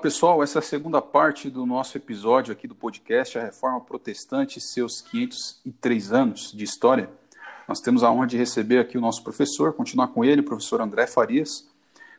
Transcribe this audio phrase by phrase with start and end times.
[0.00, 4.58] pessoal, essa é a segunda parte do nosso episódio aqui do podcast A Reforma Protestante
[4.58, 7.10] e seus 503 anos de história.
[7.68, 10.80] Nós temos a honra de receber aqui o nosso professor, continuar com ele, o professor
[10.80, 11.68] André Farias.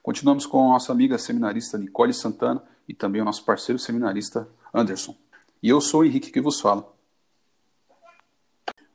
[0.04, 5.16] Continuamos com a nossa amiga seminarista Nicole Santana e também o nosso parceiro seminarista Anderson.
[5.62, 6.88] E eu sou o Henrique que vos fala.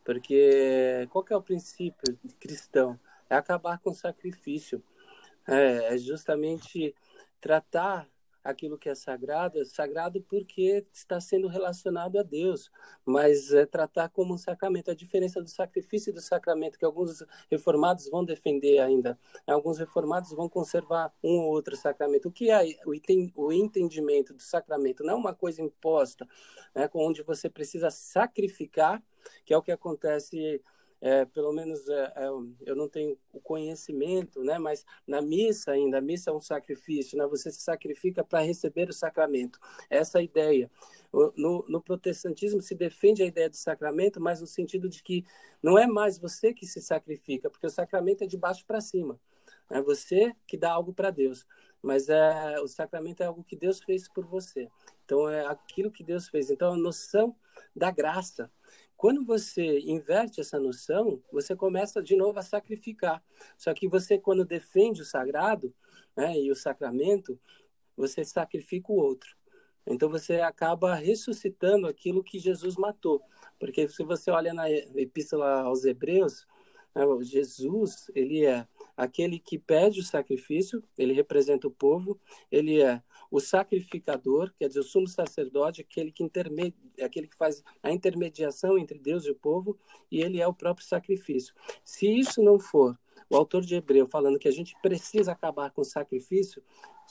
[0.04, 2.96] Porque qual que é o princípio cristão?
[3.28, 4.80] É acabar com o sacrifício.
[5.44, 6.94] É, é justamente
[7.40, 8.06] tratar
[8.46, 12.70] aquilo que é sagrado, é sagrado porque está sendo relacionado a Deus,
[13.04, 14.90] mas é tratar como um sacramento.
[14.90, 20.30] A diferença do sacrifício e do sacramento, que alguns reformados vão defender ainda, alguns reformados
[20.30, 22.28] vão conservar um ou outro sacramento.
[22.28, 22.62] O que é
[23.34, 25.02] o entendimento do sacramento?
[25.02, 26.26] Não é uma coisa imposta,
[26.74, 29.02] né, onde você precisa sacrificar,
[29.44, 30.62] que é o que acontece
[31.00, 32.26] é, pelo menos é, é,
[32.64, 34.58] eu não tenho o conhecimento, né?
[34.58, 37.26] Mas na missa ainda, a missa é um sacrifício, né?
[37.26, 39.58] Você se sacrifica para receber o sacramento.
[39.90, 40.70] Essa é ideia.
[41.12, 45.24] No, no, protestantismo se defende a ideia de sacramento, mas no sentido de que
[45.62, 49.18] não é mais você que se sacrifica, porque o sacramento é de baixo para cima.
[49.70, 51.46] É você que dá algo para Deus,
[51.82, 54.68] mas é o sacramento é algo que Deus fez por você.
[55.04, 56.50] Então é aquilo que Deus fez.
[56.50, 57.34] Então a noção
[57.74, 58.50] da graça
[58.96, 63.22] quando você inverte essa noção, você começa de novo a sacrificar.
[63.56, 65.74] Só que você, quando defende o sagrado
[66.16, 67.38] né, e o sacramento,
[67.96, 69.36] você sacrifica o outro.
[69.86, 73.22] Então você acaba ressuscitando aquilo que Jesus matou.
[73.58, 76.46] Porque se você olha na Epístola aos Hebreus,
[77.22, 78.66] Jesus, ele é
[78.96, 82.18] aquele que pede o sacrifício, ele representa o povo,
[82.50, 86.74] ele é o sacrificador, quer dizer, o sumo sacerdote, aquele que, intermed...
[87.02, 89.78] aquele que faz a intermediação entre Deus e o povo,
[90.10, 91.54] e ele é o próprio sacrifício.
[91.84, 95.82] Se isso não for o autor de Hebreu falando que a gente precisa acabar com
[95.82, 96.62] o sacrifício,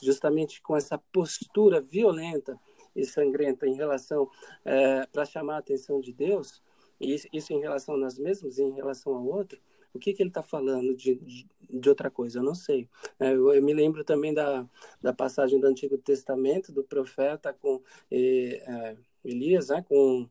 [0.02, 2.58] justamente com essa postura violenta
[2.94, 4.28] e sangrenta em relação
[4.64, 6.62] é, para chamar a atenção de Deus,
[6.98, 9.60] e isso em relação a nós mesmos e em relação ao outro,
[9.96, 12.38] o que, que ele está falando de, de, de, outra coisa?
[12.38, 12.88] Eu não sei.
[13.18, 14.68] É, eu, eu, me lembro também da,
[15.02, 20.28] da passagem do Antigo Testamento, do profeta com é, Elias, né, com,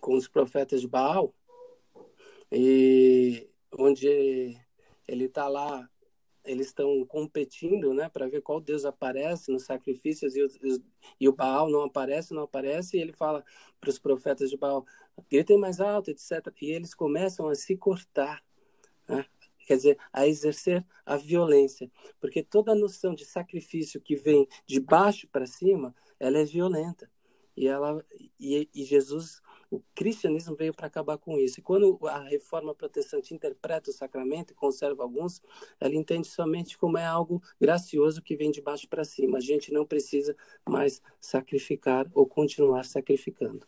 [0.00, 1.34] com os profetas de Baal,
[2.50, 3.46] e
[3.78, 4.56] onde
[5.06, 5.88] ele está lá
[6.44, 10.58] eles estão competindo, né, para ver qual Deus aparece nos sacrifícios e, os,
[11.20, 13.44] e, o Baal não aparece, não aparece, e ele fala
[13.80, 14.86] para os profetas de Baal,
[15.30, 16.52] gritem mais alto, etc.
[16.62, 18.42] E eles começam a se cortar,
[19.08, 19.24] né?
[19.66, 24.80] quer dizer, a exercer a violência, porque toda a noção de sacrifício que vem de
[24.80, 27.10] baixo para cima, ela é violenta.
[27.54, 28.02] E ela
[28.38, 31.60] e, e Jesus o cristianismo veio para acabar com isso.
[31.60, 35.42] E quando a reforma protestante interpreta o sacramento e conserva alguns,
[35.78, 39.38] ela entende somente como é algo gracioso que vem de baixo para cima.
[39.38, 40.34] A gente não precisa
[40.66, 43.66] mais sacrificar ou continuar sacrificando.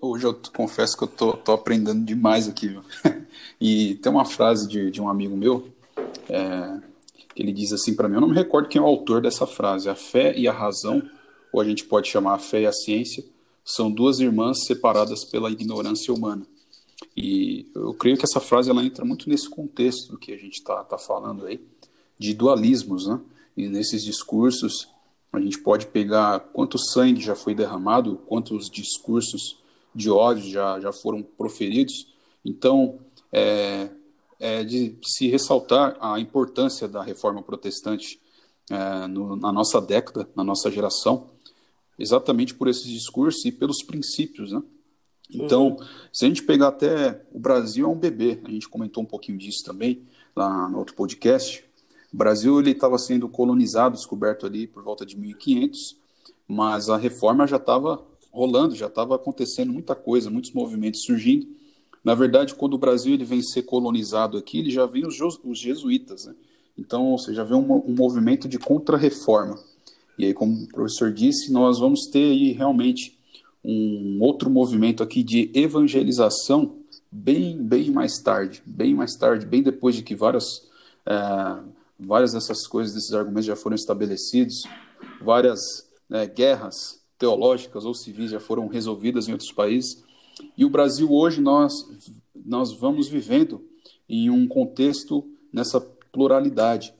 [0.00, 2.68] Hoje eu confesso que eu tô, tô aprendendo demais aqui.
[2.68, 2.82] Viu?
[3.60, 5.68] E tem uma frase de, de um amigo meu,
[6.28, 6.80] é,
[7.34, 9.46] que ele diz assim para mim, eu não me recordo quem é o autor dessa
[9.46, 11.02] frase, a fé e a razão,
[11.52, 13.22] ou a gente pode chamar a fé e a ciência,
[13.64, 16.46] são duas irmãs separadas pela ignorância humana.
[17.16, 20.54] E eu creio que essa frase ela entra muito nesse contexto do que a gente
[20.54, 21.60] está tá falando aí,
[22.18, 23.20] de dualismos, né?
[23.56, 24.88] E nesses discursos
[25.32, 29.60] a gente pode pegar quanto sangue já foi derramado, quantos discursos
[29.94, 32.08] de ódio já, já foram proferidos.
[32.44, 32.98] Então,
[33.32, 33.90] é,
[34.38, 38.20] é de se ressaltar a importância da reforma protestante
[38.70, 41.28] é, no, na nossa década, na nossa geração,
[42.00, 44.62] exatamente por esses discursos e pelos princípios, né?
[45.32, 45.76] Então, uhum.
[46.12, 49.38] se a gente pegar até o Brasil é um bebê, a gente comentou um pouquinho
[49.38, 50.02] disso também
[50.34, 51.64] lá no outro podcast.
[52.12, 55.96] O Brasil ele estava sendo colonizado, descoberto ali por volta de 1500,
[56.48, 61.46] mas a reforma já estava rolando, já estava acontecendo muita coisa, muitos movimentos surgindo.
[62.02, 65.58] Na verdade, quando o Brasil ele vem ser colonizado aqui, ele já vem os, os
[65.58, 66.34] jesuítas, né?
[66.76, 69.58] Então, você já vê um, um movimento de contra-reforma.
[70.20, 73.18] E aí, como o professor disse, nós vamos ter aí realmente
[73.64, 76.76] um outro movimento aqui de evangelização
[77.10, 80.44] bem, bem mais tarde, bem mais tarde, bem depois de que várias,
[81.06, 81.62] é,
[81.98, 84.64] várias dessas coisas, desses argumentos já foram estabelecidos,
[85.22, 90.04] várias né, guerras teológicas ou civis já foram resolvidas em outros países.
[90.54, 91.72] E o Brasil hoje nós
[92.44, 93.64] nós vamos vivendo
[94.06, 96.92] em um contexto nessa pluralidade.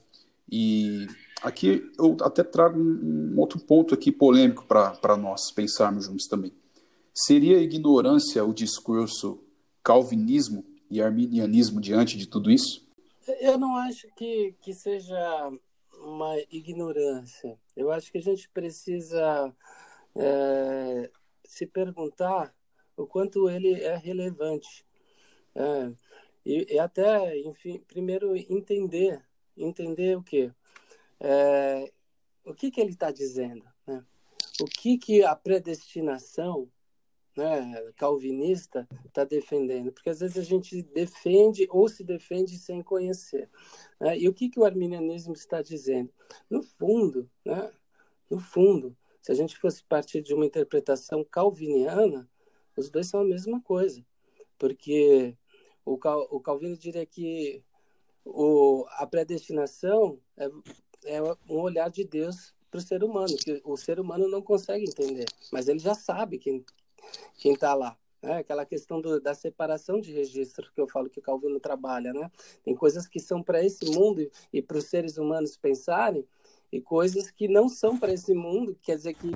[0.50, 1.06] E
[1.42, 6.52] Aqui eu até trago um, outro ponto aqui polêmico para nós pensarmos juntos também.
[7.14, 9.42] Seria ignorância o discurso
[9.82, 12.86] calvinismo e arminianismo diante de tudo isso?
[13.40, 15.50] Eu não acho que, que seja
[16.02, 17.58] uma ignorância.
[17.76, 19.54] Eu acho que a gente precisa
[20.16, 21.10] é,
[21.44, 22.54] se perguntar
[22.96, 24.84] o quanto ele é relevante.
[25.54, 25.92] É,
[26.44, 29.22] e, e, até, enfim, primeiro entender,
[29.56, 30.52] entender o quê?
[31.20, 31.92] É,
[32.44, 33.64] o que, que ele está dizendo?
[33.86, 34.04] Né?
[34.60, 36.70] O que, que a predestinação
[37.36, 39.92] né, calvinista está defendendo?
[39.92, 43.48] Porque às vezes a gente defende ou se defende sem conhecer.
[44.00, 44.18] Né?
[44.18, 46.12] E o que, que o arminianismo está dizendo?
[46.48, 47.70] No fundo, né,
[48.28, 52.28] no fundo, se a gente fosse partir de uma interpretação calviniana,
[52.76, 54.04] os dois são a mesma coisa,
[54.58, 55.36] porque
[55.84, 57.62] o, Cal, o Calvino diria que
[58.24, 60.48] o, a predestinação é,
[61.04, 64.84] é um olhar de Deus para o ser humano, que o ser humano não consegue
[64.84, 66.64] entender, mas ele já sabe quem
[67.38, 67.96] quem está lá.
[68.22, 68.38] Né?
[68.38, 72.12] Aquela questão do, da separação de registro que eu falo que o Calvino trabalha.
[72.12, 72.30] Né?
[72.62, 76.26] Tem coisas que são para esse mundo e, e para os seres humanos pensarem,
[76.72, 79.30] e coisas que não são para esse mundo, quer dizer que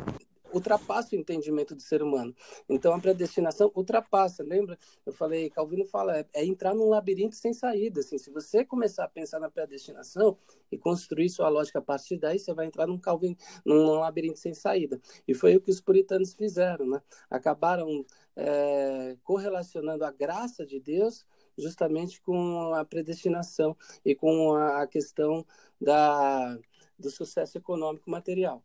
[0.55, 2.35] ultrapassa o entendimento do ser humano.
[2.69, 4.43] Então a predestinação ultrapassa.
[4.43, 4.79] Lembra?
[5.05, 8.01] Eu falei, Calvino fala, é, é, entrar num labirinto sem saída.
[8.01, 10.39] Assim, se você começar a pensar na predestinação
[10.71, 14.55] e construir sua lógica a partir daí, você vai entrar num, Calvin, num labirinto sem
[14.55, 15.01] saída.
[15.27, 17.03] E foi o que os puritanos fizeram, né?
[17.29, 18.05] Acabaram
[18.37, 21.27] é, correlacionando a graça de Deus
[21.57, 25.47] justamente com a predestinação e com a questão
[25.81, 26.59] da,
[26.99, 28.63] do sucesso econômico material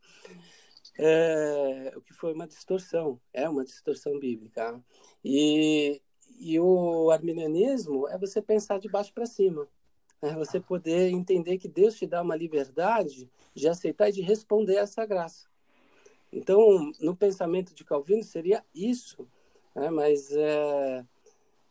[1.02, 4.84] é, o que foi uma distorção, é uma distorção bíblica.
[5.24, 6.02] E,
[6.38, 9.66] e o arminianismo é você pensar de baixo para cima,
[10.22, 14.78] é você poder entender que Deus te dá uma liberdade de aceitar e de responder
[14.78, 15.48] a essa graça.
[16.34, 19.26] Então, no pensamento de Calvino seria isso,
[19.74, 19.90] né?
[19.90, 21.06] mas é,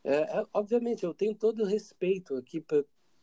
[0.05, 2.65] é, é, obviamente eu tenho todo o respeito aqui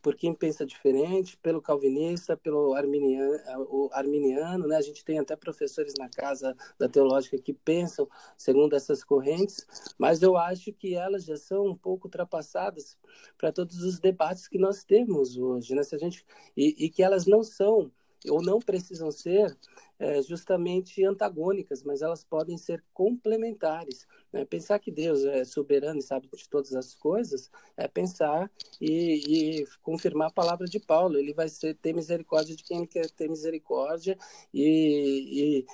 [0.06, 4.76] por quem pensa diferente, pelo calvinista, pelo arminiano, arminiano, né?
[4.76, 9.66] A gente tem até professores na casa da teológica que pensam segundo essas correntes,
[9.98, 12.96] mas eu acho que elas já são um pouco ultrapassadas
[13.36, 15.82] para todos os debates que nós temos hoje, né?
[15.82, 16.24] Se a gente
[16.56, 17.90] e, e que elas não são
[18.28, 19.56] ou não precisam ser
[19.98, 24.06] é, justamente antagônicas, mas elas podem ser complementares.
[24.32, 24.44] Né?
[24.44, 29.66] Pensar que Deus é soberano e sabe de todas as coisas é pensar e, e,
[29.82, 31.18] confirmar a palavra de Paulo.
[31.18, 34.18] Ele vai ser, ter misericórdia de quem quer ter misericórdia
[34.52, 35.66] e, e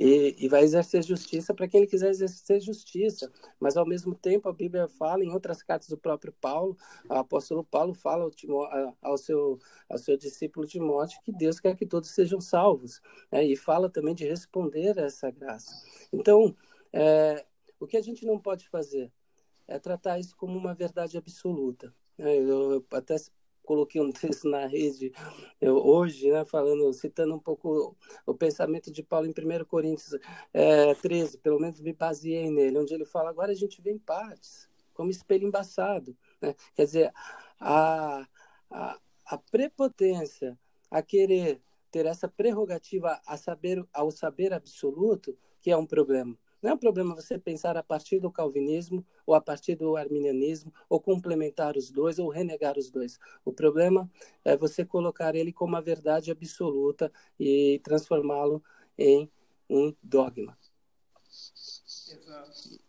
[0.00, 3.30] e, e vai exercer justiça para quem ele quiser exercer justiça.
[3.60, 6.74] Mas, ao mesmo tempo, a Bíblia fala, em outras cartas do próprio Paulo,
[7.06, 8.66] o apóstolo Paulo fala ao, Timó,
[9.02, 9.58] ao, seu,
[9.90, 13.02] ao seu discípulo Timóteo que Deus quer que todos sejam salvos.
[13.30, 13.44] Né?
[13.44, 15.84] E fala também de responder a essa graça.
[16.10, 16.56] Então,
[16.94, 17.44] é,
[17.78, 19.12] o que a gente não pode fazer
[19.68, 21.94] é tratar isso como uma verdade absoluta.
[22.16, 22.38] Né?
[22.38, 23.16] Eu até
[23.70, 25.12] coloquei um texto na rede
[25.60, 27.96] eu, hoje, né, falando, citando um pouco
[28.26, 30.18] o pensamento de Paulo em 1 Coríntios
[30.52, 33.98] é, 13, pelo menos me baseei nele, onde ele fala, agora a gente vê em
[33.98, 36.16] partes, como espelho embaçado.
[36.42, 36.52] Né?
[36.74, 37.12] Quer dizer,
[37.60, 38.26] a,
[38.68, 40.58] a, a prepotência
[40.90, 41.60] a querer
[41.92, 46.36] ter essa prerrogativa a saber, ao saber absoluto, que é um problema.
[46.62, 50.72] Não é um problema você pensar a partir do calvinismo ou a partir do arminianismo,
[50.88, 53.18] ou complementar os dois ou renegar os dois.
[53.44, 54.10] O problema
[54.44, 58.62] é você colocar ele como a verdade absoluta e transformá-lo
[58.98, 59.30] em
[59.68, 60.58] um dogma.
[61.26, 62.80] Exato.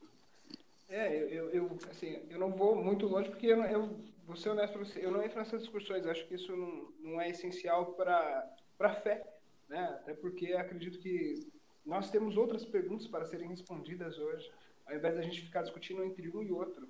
[0.90, 4.74] É, eu, eu, assim, eu não vou muito longe porque eu, eu vou ser honesto
[4.74, 8.54] para você, eu não entro nessas discussões, acho que isso não, não é essencial para
[8.80, 9.26] a fé,
[9.70, 9.84] né?
[10.02, 11.50] Até porque acredito que
[11.92, 14.50] nós temos outras perguntas para serem respondidas hoje,
[14.88, 16.88] ao invés da gente ficar discutindo entre um e outro.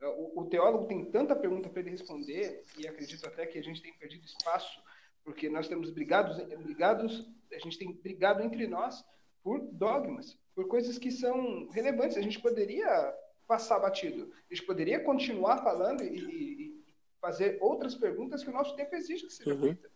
[0.00, 3.62] É, o, o teólogo tem tanta pergunta para ele responder, e acredito até que a
[3.62, 4.80] gente tem perdido espaço,
[5.24, 9.04] porque nós temos brigados, brigados, a gente tem brigado entre nós
[9.42, 12.16] por dogmas, por coisas que são relevantes.
[12.16, 13.12] A gente poderia
[13.48, 16.84] passar batido, a gente poderia continuar falando e, e
[17.20, 19.62] fazer outras perguntas que o nosso tempo exige que seja uhum.
[19.62, 19.90] feita.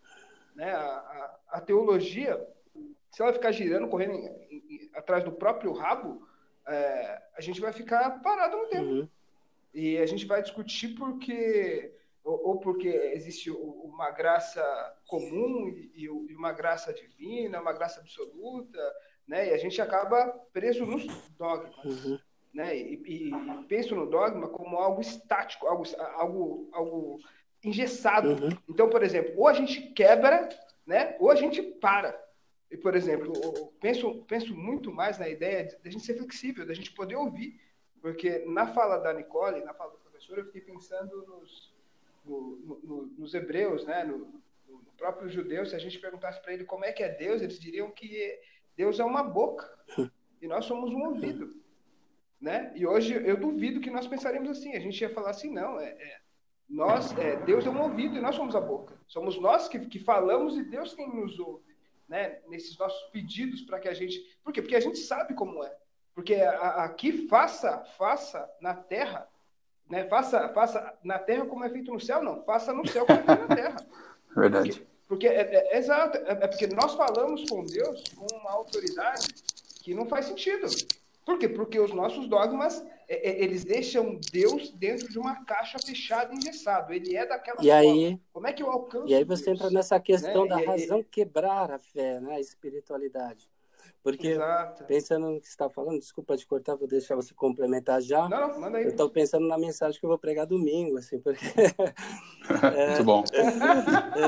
[0.53, 0.69] Né?
[0.69, 2.45] A, a, a teologia
[3.11, 6.27] se ela ficar girando, correndo em, em, atrás do próprio rabo,
[6.67, 8.85] é, a gente vai ficar parado no tempo.
[8.85, 9.07] Uhum.
[9.73, 14.61] E a gente vai discutir porque ou, ou porque existe uma graça
[15.07, 18.79] comum e, e, uma graça divina, uma graça absoluta,
[19.27, 19.49] né?
[19.49, 21.05] E a gente acaba preso nos
[21.37, 22.19] dogmas, uhum.
[22.53, 22.77] né?
[22.77, 25.83] E, e, e penso no dogma como algo estático, algo
[26.15, 27.19] algo algo
[27.63, 28.29] engessado.
[28.29, 28.49] Uhum.
[28.67, 30.49] Então, por exemplo, ou a gente quebra,
[30.85, 31.15] né?
[31.19, 32.28] Ou a gente para.
[32.71, 33.33] E, por exemplo,
[33.79, 37.15] penso, penso muito mais na ideia de, de a gente ser flexível, da gente poder
[37.15, 37.59] ouvir.
[38.01, 41.73] Porque na fala da Nicole, na fala do professor, eu fiquei pensando nos,
[42.23, 44.03] no, no, nos hebreus, né?
[44.03, 47.41] No, o próprio judeu, se a gente perguntasse para ele como é que é Deus,
[47.41, 48.39] eles diriam que
[48.75, 49.67] Deus é uma boca
[50.41, 51.55] e nós somos um ouvido.
[52.39, 52.71] Né?
[52.75, 54.73] E hoje eu duvido que nós pensaremos assim.
[54.73, 56.19] A gente ia falar assim, não, é, é
[56.69, 58.97] nós, é, Deus é um ouvido e nós somos a boca.
[59.07, 61.68] Somos nós que, que falamos e Deus quem nos ouve,
[62.09, 62.39] né?
[62.47, 64.61] Nesses nossos pedidos para que a gente, por quê?
[64.61, 65.73] Porque a gente sabe como é.
[66.15, 69.29] Porque aqui faça, faça na terra,
[69.87, 70.05] né?
[70.05, 72.43] Faça, faça na terra como é feito no céu, não.
[72.43, 73.85] Faça no céu como é feito na terra.
[74.35, 74.71] Verdade.
[74.71, 78.51] Porque, porque é, é, é, exato, é, é porque nós falamos com Deus com uma
[78.51, 79.27] autoridade
[79.83, 80.67] que não faz sentido.
[81.25, 81.47] Por quê?
[81.47, 86.93] Porque os nossos dogmas, eles deixam Deus dentro de uma caixa fechada, engessado.
[86.93, 87.79] Ele é daquela e forma.
[87.79, 89.57] Aí, Como é que eu alcanço E aí você Deus?
[89.57, 90.49] entra nessa questão né?
[90.49, 91.03] da e, razão e...
[91.03, 92.35] quebrar a fé, né?
[92.35, 93.49] a espiritualidade.
[94.03, 94.85] Porque, Exato.
[94.85, 98.29] pensando no que você está falando, desculpa te cortar, vou deixar você complementar já.
[98.29, 98.85] Não, não, manda aí.
[98.85, 101.43] Eu estou pensando na mensagem que eu vou pregar domingo, assim, porque...
[102.77, 103.23] é, Muito bom.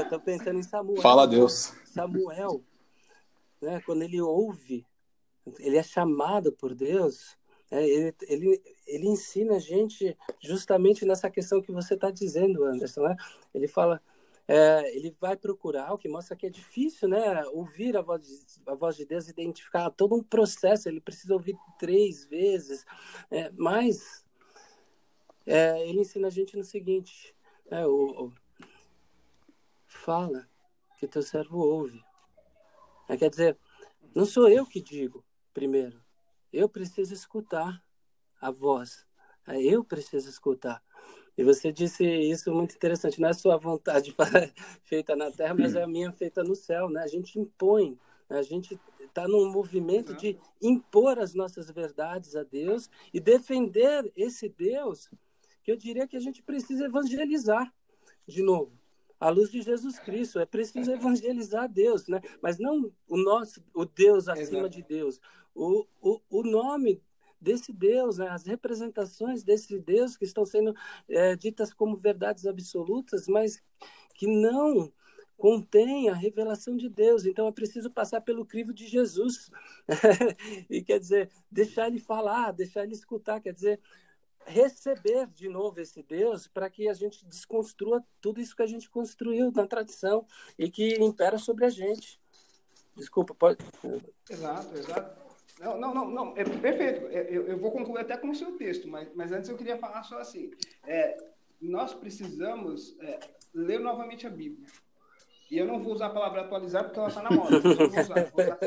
[0.01, 1.01] Estou pensando em Samuel.
[1.01, 1.73] Fala a Deus.
[1.85, 2.63] Samuel,
[3.61, 4.85] né, quando ele ouve
[5.59, 7.37] ele é chamado por Deus,
[7.71, 13.03] é, ele, ele, ele ensina a gente justamente nessa questão que você está dizendo, Anderson.
[13.03, 13.15] Né?
[13.53, 14.01] Ele fala,
[14.45, 17.45] é, ele vai procurar, o que mostra que é difícil, né?
[17.47, 21.55] Ouvir a voz, de, a voz de Deus, identificar todo um processo, ele precisa ouvir
[21.79, 22.85] três vezes,
[23.31, 24.25] é, mas
[25.45, 27.33] é, ele ensina a gente no seguinte,
[27.69, 27.87] né?
[27.87, 28.33] o, o,
[29.87, 30.45] fala
[30.97, 32.03] que teu servo ouve.
[33.07, 33.57] É, quer dizer,
[34.13, 35.23] não sou eu que digo,
[35.53, 36.01] primeiro.
[36.51, 37.83] Eu preciso escutar
[38.39, 39.05] a voz.
[39.47, 40.83] Eu preciso escutar.
[41.37, 43.21] E você disse isso muito interessante.
[43.21, 44.13] Não é sua vontade
[44.83, 46.89] feita na terra, mas é a minha feita no céu.
[46.89, 47.01] Né?
[47.01, 47.97] A gente impõe.
[48.29, 48.37] Né?
[48.37, 54.49] A gente está num movimento de impor as nossas verdades a Deus e defender esse
[54.49, 55.09] Deus
[55.63, 57.73] que eu diria que a gente precisa evangelizar
[58.27, 58.81] de novo
[59.21, 60.39] à luz de Jesus Cristo.
[60.39, 62.19] É preciso evangelizar Deus, né?
[62.41, 64.69] Mas não o nosso, o Deus acima Exato.
[64.69, 65.21] de Deus,
[65.55, 67.01] o, o, o nome
[67.39, 68.27] desse Deus, né?
[68.29, 70.75] as representações desse Deus que estão sendo
[71.09, 73.61] é, ditas como verdades absolutas, mas
[74.13, 74.91] que não
[75.37, 77.25] contém a revelação de Deus.
[77.25, 79.49] Então é preciso passar pelo crivo de Jesus.
[80.69, 83.79] e quer dizer, deixar ele falar, deixar ele escutar, quer dizer,
[84.45, 88.89] receber de novo esse Deus para que a gente desconstrua tudo isso que a gente
[88.89, 90.25] construiu na tradição
[90.57, 92.21] e que impera sobre a gente.
[92.95, 93.63] Desculpa, pode.
[94.29, 95.20] Exato, exato.
[95.61, 97.05] Não, não, não, não é perfeito.
[97.05, 100.03] Eu, eu vou concluir até com o seu texto, mas, mas antes eu queria falar
[100.03, 100.51] só assim.
[100.85, 101.17] É,
[101.61, 103.19] nós precisamos é,
[103.53, 104.67] ler novamente a Bíblia.
[105.49, 107.55] E eu não vou usar a palavra atualizar porque ela está na moda.
[107.55, 108.57] Eu vou usar, vou usar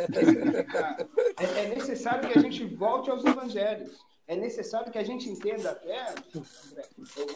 [1.39, 5.71] é, é necessário que a gente volte aos evangelhos é necessário que a gente entenda
[5.71, 6.15] até,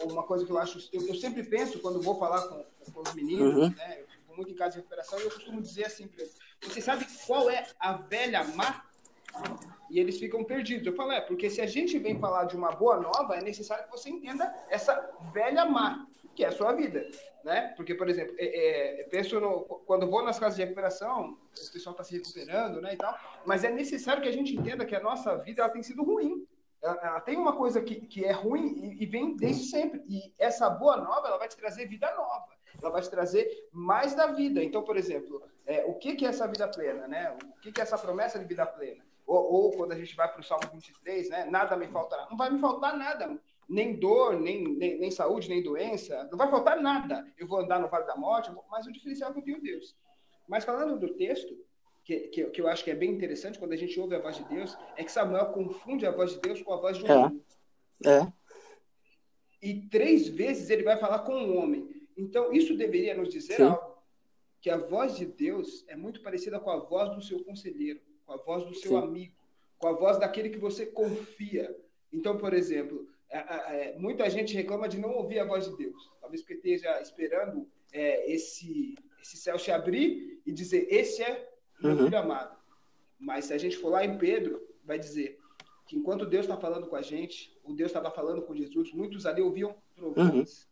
[0.05, 3.13] uma coisa que eu acho, eu, eu sempre penso quando vou falar com, com os
[3.13, 3.69] meninos, uhum.
[3.69, 6.35] né, eu fico muito em casa de recuperação, e eu costumo dizer assim para eles,
[6.61, 8.88] você sabe qual é a velha má?
[9.89, 10.85] E eles ficam perdidos.
[10.85, 13.85] Eu falo, é, porque se a gente vem falar de uma boa nova, é necessário
[13.85, 14.93] que você entenda essa
[15.33, 16.05] velha má,
[16.35, 17.05] que é a sua vida,
[17.43, 17.73] né?
[17.75, 21.93] Porque, por exemplo, é, é, penso no, quando vou nas casas de recuperação, o pessoal
[21.93, 25.01] está se recuperando, né, e tal, mas é necessário que a gente entenda que a
[25.01, 26.45] nossa vida ela tem sido ruim,
[26.81, 30.01] ela, ela, tem uma coisa que, que é ruim e, e, vem desde sempre.
[30.07, 32.47] E essa boa nova, ela vai te trazer vida nova.
[32.81, 34.63] Ela vai te trazer mais da vida.
[34.63, 37.05] Então, por exemplo, é, o que, que é essa vida plena?
[37.07, 37.35] Né?
[37.43, 39.03] O que, que é essa promessa de vida plena?
[39.29, 41.45] Ou, ou quando a gente vai para o Salmo 23, né?
[41.45, 42.27] nada me faltará.
[42.31, 43.39] Não vai me faltar nada.
[43.69, 46.27] Nem dor, nem, nem, nem, saúde, nem doença.
[46.31, 47.31] Não vai faltar nada.
[47.37, 49.95] Eu vou andar no vale da morte, mas o diferencial é que eu tenho Deus.
[50.47, 51.55] Mas falando do texto,
[52.03, 54.35] que, que, que, eu acho que é bem interessante quando a gente ouve a voz
[54.35, 57.07] de Deus, é que Samuel confunde a voz de Deus com a voz de um
[57.07, 57.15] é.
[57.15, 57.45] homem.
[58.03, 58.33] É.
[59.61, 61.87] E três vezes ele vai falar com um homem.
[62.17, 63.63] Então, isso deveria nos dizer Sim.
[63.63, 63.99] algo.
[64.59, 68.33] Que a voz de Deus é muito parecida com a voz do seu conselheiro, com
[68.33, 68.97] a voz do seu Sim.
[68.97, 69.33] amigo,
[69.79, 71.75] com a voz daquele que você confia.
[72.13, 76.11] Então, por exemplo, é, muita gente reclama de não ouvir a voz de Deus.
[76.21, 81.49] Talvez porque esteja esperando é, esse, esse céu se abrir e dizer: Esse é
[81.81, 82.05] meu uhum.
[82.05, 82.55] filho amado.
[83.19, 85.39] Mas se a gente for lá em Pedro, vai dizer
[85.87, 89.25] que enquanto Deus está falando com a gente, o Deus estava falando com Jesus, muitos
[89.25, 90.63] ali ouviam trovões.
[90.63, 90.69] Uhum.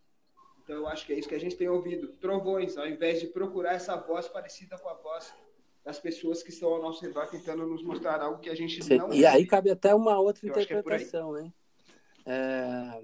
[0.63, 3.27] Então eu acho que é isso que a gente tem ouvido, trovões, ao invés de
[3.27, 5.33] procurar essa voz parecida com a voz
[5.87, 9.13] das pessoas que estão ao nosso redor tentando nos mostrar algo que a gente não
[9.13, 11.53] E aí cabe até uma outra eu é interpretação, hein?
[12.25, 12.99] É...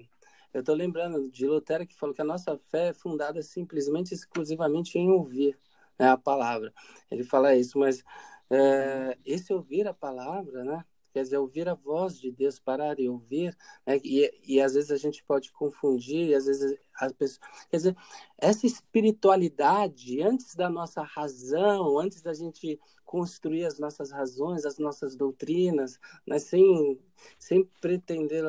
[0.52, 4.98] Eu estou lembrando de Lutero que falou que a nossa fé é fundada simplesmente exclusivamente
[4.98, 5.58] em ouvir
[5.98, 6.74] né, a palavra.
[7.10, 8.04] Ele fala isso, mas
[8.50, 13.08] é, esse ouvir a palavra, né, quer dizer, ouvir a voz de Deus, parar e
[13.08, 13.56] ouvir,
[13.86, 14.00] né?
[14.02, 17.40] e, e às vezes a gente pode confundir, e às vezes as pessoas,
[17.70, 17.96] quer dizer,
[18.36, 25.14] essa espiritualidade, antes da nossa razão, antes da gente construir as nossas razões, as nossas
[25.14, 26.40] doutrinas, né?
[26.40, 26.98] sem,
[27.38, 28.42] sem pretender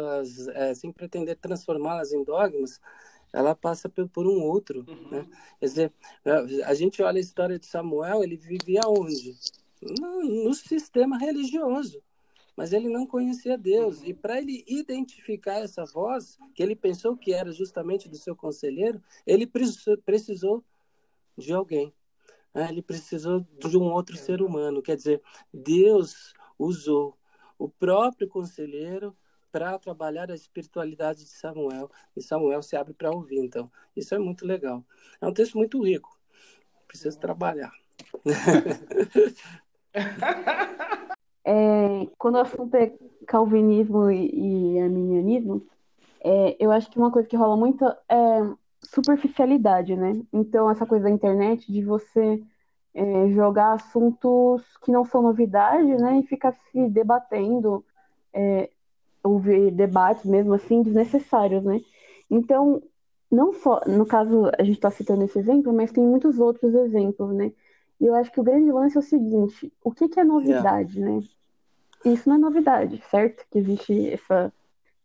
[0.56, 2.82] é, sem pretender transformá-las em dogmas,
[3.32, 5.10] ela passa por, por um outro, uhum.
[5.12, 5.28] né?
[5.60, 5.94] Quer dizer,
[6.66, 9.36] a gente olha a história de Samuel, ele vivia onde?
[10.00, 12.02] No, no sistema religioso
[12.56, 14.02] mas ele não conhecia Deus.
[14.04, 19.02] E para ele identificar essa voz, que ele pensou que era justamente do seu conselheiro,
[19.26, 20.64] ele precisou
[21.38, 21.94] de alguém.
[22.54, 22.70] Né?
[22.70, 24.82] Ele precisou de um outro ser humano.
[24.82, 25.22] Quer dizer,
[25.54, 27.18] Deus usou
[27.58, 29.16] o próprio conselheiro
[29.52, 31.90] para trabalhar a espiritualidade de Samuel.
[32.16, 33.40] E Samuel se abre para ouvir.
[33.40, 34.84] Então, isso é muito legal.
[35.20, 36.18] É um texto muito rico.
[36.88, 37.74] Precisa trabalhar.
[41.46, 42.92] É, quando o assunto é
[43.28, 45.62] calvinismo e, e arminianismo,
[46.24, 48.42] é, eu acho que uma coisa que rola muito é
[48.82, 50.14] superficialidade, né?
[50.34, 52.42] Então, essa coisa da internet de você
[52.96, 56.20] é, jogar assuntos que não são novidade, né?
[56.20, 57.86] E ficar se debatendo,
[58.34, 58.70] é,
[59.24, 61.80] ouvir debates mesmo assim desnecessários, né?
[62.30, 62.82] Então,
[63.32, 67.36] não só, no caso, a gente está citando esse exemplo, mas tem muitos outros exemplos,
[67.36, 67.52] né?
[68.00, 71.00] E eu acho que o grande lance é o seguinte: o que, que é novidade,
[71.00, 71.18] yeah.
[71.18, 71.28] né?
[72.06, 73.46] Isso não é novidade, certo?
[73.50, 74.54] Que existe essa,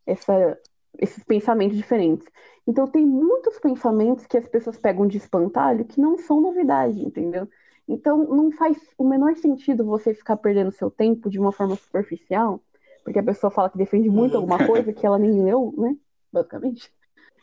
[0.05, 0.59] essa,
[0.99, 2.27] esses pensamentos diferentes.
[2.67, 7.47] Então, tem muitos pensamentos que as pessoas pegam de espantalho que não são novidade, entendeu?
[7.87, 12.61] Então, não faz o menor sentido você ficar perdendo seu tempo de uma forma superficial,
[13.03, 15.97] porque a pessoa fala que defende muito alguma coisa que ela nem leu, né?
[16.31, 16.93] Basicamente.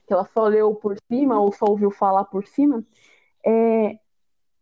[0.06, 2.84] Que ela só leu por cima ou só ouviu falar por cima.
[3.44, 3.98] É,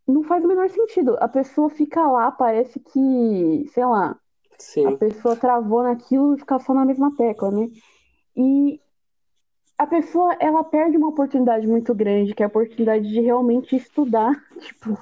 [0.09, 1.17] não faz o menor sentido.
[1.21, 4.19] A pessoa fica lá, parece que, sei lá,
[4.59, 4.87] Sim.
[4.87, 7.69] a pessoa travou naquilo e fica só na mesma tecla, né?
[8.37, 8.81] E
[9.79, 14.33] a pessoa, ela perde uma oportunidade muito grande, que é a oportunidade de realmente estudar,
[14.59, 14.99] tipo,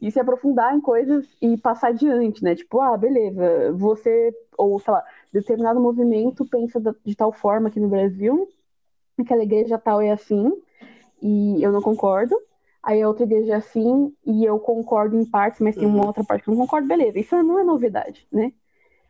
[0.00, 2.54] e se aprofundar em coisas e passar adiante, né?
[2.54, 7.88] Tipo, ah, beleza, você, ou sei lá, determinado movimento pensa de tal forma aqui no
[7.88, 8.48] Brasil,
[9.18, 10.52] aquela igreja tal é assim,
[11.20, 12.36] e eu não concordo.
[12.82, 16.06] Aí a outra igreja é assim, e eu concordo em partes, mas tem uma uhum.
[16.06, 17.18] outra parte que eu não concordo, beleza.
[17.18, 18.52] Isso não é novidade, né?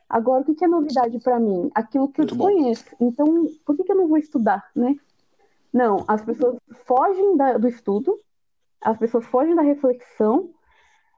[0.08, 1.70] Agora, o que é novidade para mim?
[1.74, 2.96] Aquilo que Muito eu desconheço.
[3.00, 4.94] Então, por que, que eu não vou estudar, né?
[5.72, 8.20] Não, as pessoas fogem da, do estudo,
[8.82, 10.50] as pessoas fogem da reflexão,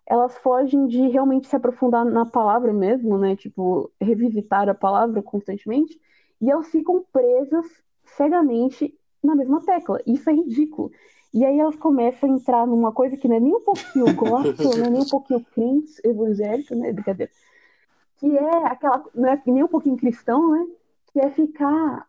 [0.06, 3.34] elas fogem de realmente se aprofundar na palavra mesmo, né?
[3.34, 6.00] Tipo, revisitar a palavra constantemente,
[6.40, 7.66] e elas ficam presas
[8.04, 10.00] cegamente na mesma tecla.
[10.06, 10.92] Isso é ridículo.
[11.34, 14.78] E aí elas começam a entrar numa coisa que não é nem um pouquinho gospel,
[14.78, 16.92] não é nem um pouquinho crente, evangélico, né?
[16.92, 17.32] Brincadeira.
[18.18, 19.04] Que é aquela.
[19.12, 20.64] Não é nem um pouquinho cristão, né?
[21.12, 22.08] Que é ficar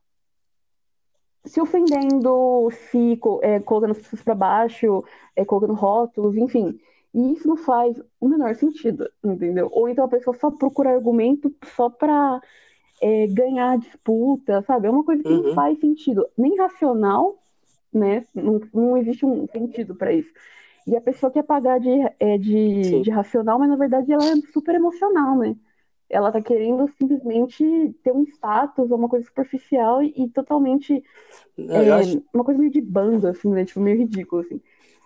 [1.44, 5.04] se ofendendo, se é, colocando as pessoas para baixo,
[5.36, 6.80] é, colocando rótulos, enfim.
[7.12, 9.70] E isso não faz o menor sentido, entendeu?
[9.72, 12.40] Ou então a pessoa só procura argumento só para
[13.02, 14.86] é, ganhar a disputa, sabe?
[14.86, 15.44] É uma coisa que uhum.
[15.44, 17.40] não faz sentido, nem racional,
[17.98, 18.24] né?
[18.34, 20.32] Não, não existe um sentido para isso.
[20.88, 24.36] E a pessoa quer pagar de, é, de, de racional, mas na verdade ela é
[24.54, 25.56] super emocional, né?
[26.08, 27.64] Ela tá querendo simplesmente
[28.04, 31.04] ter um status, uma coisa superficial e, e totalmente.
[31.58, 32.24] Não, é, acho...
[32.32, 33.66] Uma coisa meio de banda, assim, né?
[33.66, 34.62] Tipo, meio ridículo, assim.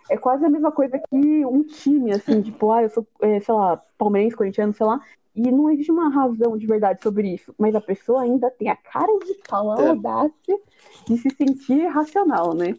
[0.09, 3.53] É quase a mesma coisa que um time, assim, tipo, ah, eu sou, é, sei
[3.53, 4.99] lá, palmeirense, corintiano, sei lá,
[5.35, 8.75] e não existe uma razão de verdade sobre isso, mas a pessoa ainda tem a
[8.75, 9.87] cara de pau, a é.
[9.89, 10.59] audácia
[11.05, 12.75] de se sentir racional, né?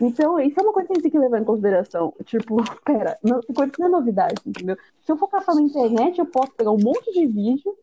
[0.00, 2.12] Então, isso é uma coisa que a gente tem que levar em consideração.
[2.24, 4.76] Tipo, pera, não, coisa que não é novidade, entendeu?
[5.02, 7.76] Se eu for caçar na internet, eu posso pegar um monte de vídeo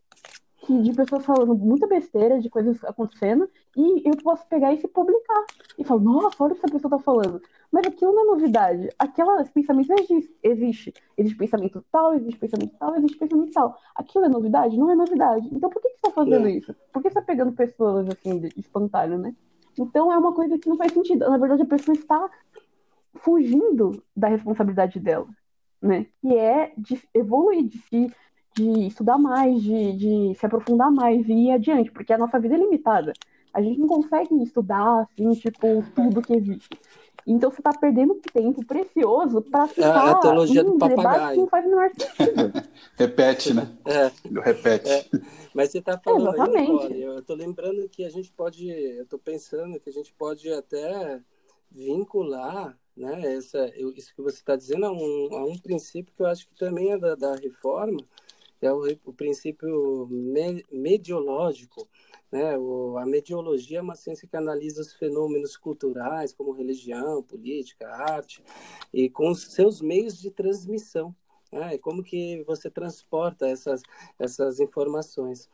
[0.68, 5.44] de pessoas falando muita besteira, de coisas acontecendo, e eu posso pegar e se publicar.
[5.78, 7.40] E falar, nossa, olha o que essa pessoa tá falando.
[7.70, 8.88] Mas aquilo não é novidade.
[8.98, 10.34] Aquela, esse pensamento existe.
[10.42, 13.78] Existe, existe pensamento tal, existe pensamento tal, existe pensamento tal.
[13.94, 14.78] Aquilo é novidade?
[14.78, 15.48] Não é novidade.
[15.52, 16.52] Então por que, que você tá fazendo é.
[16.52, 16.74] isso?
[16.92, 19.34] Por que você tá pegando pessoas assim, de espantalho, né?
[19.78, 21.28] Então é uma coisa que não faz sentido.
[21.28, 22.30] Na verdade, a pessoa está
[23.14, 25.28] fugindo da responsabilidade dela,
[25.80, 26.06] né?
[26.20, 28.12] Que é de evoluir, de se
[28.58, 32.54] de estudar mais, de, de se aprofundar mais e ir adiante, porque a nossa vida
[32.54, 33.12] é limitada.
[33.54, 36.68] A gente não consegue estudar, assim, tipo, tudo que existe.
[37.26, 41.32] Então você está perdendo tempo precioso para é ficar é a teologia do papagaio.
[41.32, 42.68] que não faz o menor sentido.
[42.96, 43.76] repete, né?
[43.84, 44.10] É.
[44.40, 44.90] Repete.
[44.90, 45.04] É.
[45.52, 46.92] Mas você está falando Exatamente.
[46.92, 50.52] aí, eu estou lembrando que a gente pode, eu estou pensando que a gente pode
[50.52, 51.20] até
[51.70, 56.26] vincular né, essa, isso que você está dizendo a um, a um princípio que eu
[56.26, 58.00] acho que também é da, da reforma,
[58.60, 61.88] é o, o princípio me, mediológico.
[62.30, 62.56] Né?
[62.58, 68.42] O, a mediologia é uma ciência que analisa os fenômenos culturais, como religião, política, arte,
[68.92, 71.14] e com os seus meios de transmissão.
[71.52, 71.78] Né?
[71.78, 73.82] Como que você transporta essas,
[74.18, 75.48] essas informações.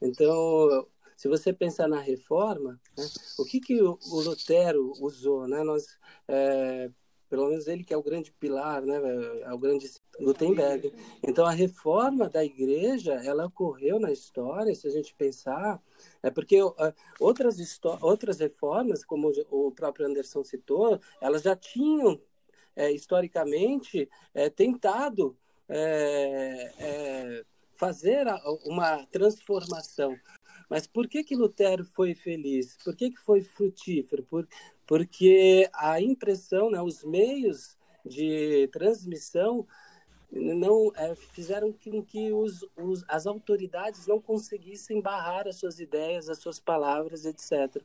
[0.00, 3.06] Então, se você pensar na reforma, né,
[3.38, 5.46] o que, que o, o Lutero usou?
[5.46, 5.62] Né?
[5.62, 6.90] Nós, é,
[7.28, 9.00] pelo menos ele que é o grande pilar, né,
[9.42, 10.92] é o grande Gutenberg.
[11.22, 15.80] Então a reforma da igreja, ela ocorreu na história, se a gente pensar,
[16.22, 16.58] é porque
[17.18, 17.56] outras
[18.00, 22.20] outras reformas, como o próprio Anderson citou, elas já tinham
[22.76, 25.36] é, historicamente é, tentado
[25.68, 27.44] é, é
[27.76, 28.26] fazer
[28.64, 30.16] uma transformação.
[30.68, 32.76] Mas por que que Lutero foi feliz?
[32.82, 34.22] Por que que foi frutífero?
[34.22, 34.48] Por,
[34.86, 39.66] porque a impressão, né, os meios de transmissão
[40.34, 46.28] não é, fizeram com que os, os, as autoridades não conseguissem barrar as suas ideias,
[46.28, 47.82] as suas palavras, etc.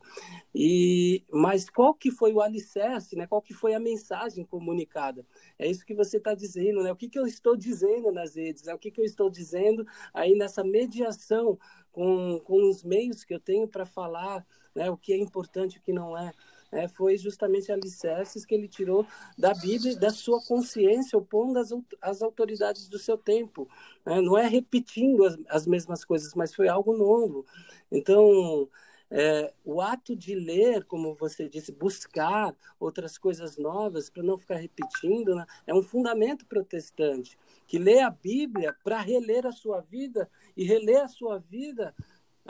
[0.53, 3.27] E mas qual que foi o alicerce, né?
[3.27, 5.25] Qual que foi a mensagem comunicada?
[5.57, 6.91] É isso que você está dizendo, né?
[6.91, 8.63] O que, que eu estou dizendo nas redes?
[8.63, 8.73] Né?
[8.73, 11.57] O que, que eu estou dizendo aí nessa mediação
[11.91, 14.89] com, com os meios que eu tenho para falar, né?
[14.89, 16.31] O que é importante, o que não é
[16.71, 19.05] é, foi justamente alicerces que ele tirou
[19.37, 21.69] da Bíblia e da sua consciência, opondo as,
[22.01, 23.67] as autoridades do seu tempo.
[24.05, 27.45] É, não é repetindo as, as mesmas coisas, mas foi algo novo.
[27.91, 28.69] Então,
[29.11, 34.57] é, o ato de ler, como você disse, buscar outras coisas novas para não ficar
[34.57, 40.29] repetindo, né, é um fundamento protestante que lê a Bíblia para reler a sua vida
[40.55, 41.93] e reler a sua vida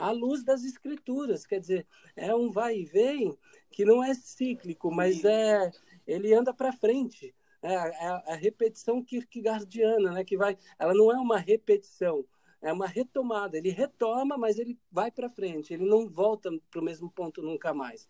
[0.00, 1.46] à luz das Escrituras.
[1.46, 1.86] Quer dizer,
[2.16, 3.36] é um vai e vem
[3.70, 5.70] que não é cíclico, mas é
[6.06, 7.34] ele anda para frente.
[7.62, 10.24] É a, é a, repetição kierkegaardiana, né?
[10.24, 12.24] Que vai, ela não é uma repetição,
[12.62, 13.58] é uma retomada.
[13.58, 15.74] Ele retoma, mas ele vai para frente.
[15.74, 18.08] Ele não volta para o mesmo ponto nunca mais.